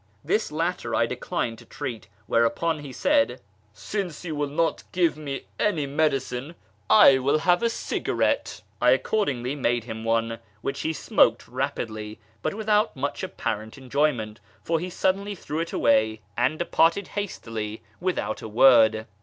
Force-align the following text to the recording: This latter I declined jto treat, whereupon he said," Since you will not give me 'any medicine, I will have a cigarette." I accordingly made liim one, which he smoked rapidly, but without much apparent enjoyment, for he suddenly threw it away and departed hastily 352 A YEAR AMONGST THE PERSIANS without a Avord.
This 0.23 0.51
latter 0.51 0.95
I 0.95 1.05
declined 1.05 1.59
jto 1.59 1.69
treat, 1.69 2.07
whereupon 2.25 2.79
he 2.79 2.91
said," 2.91 3.39
Since 3.75 4.25
you 4.25 4.33
will 4.33 4.49
not 4.49 4.81
give 4.91 5.15
me 5.15 5.43
'any 5.59 5.85
medicine, 5.85 6.55
I 6.89 7.19
will 7.19 7.37
have 7.37 7.61
a 7.61 7.69
cigarette." 7.69 8.63
I 8.81 8.89
accordingly 8.93 9.53
made 9.53 9.83
liim 9.83 10.03
one, 10.03 10.39
which 10.63 10.79
he 10.79 10.91
smoked 10.91 11.47
rapidly, 11.47 12.19
but 12.41 12.55
without 12.55 12.95
much 12.95 13.21
apparent 13.21 13.77
enjoyment, 13.77 14.39
for 14.63 14.79
he 14.79 14.89
suddenly 14.89 15.35
threw 15.35 15.59
it 15.59 15.71
away 15.71 16.21
and 16.35 16.57
departed 16.57 17.09
hastily 17.09 17.75
352 17.75 17.75
A 17.77 17.77
YEAR 17.77 17.77
AMONGST 17.77 17.85
THE 17.85 17.85
PERSIANS 17.91 18.01
without 18.01 18.41
a 18.41 18.49
Avord. 18.49 19.05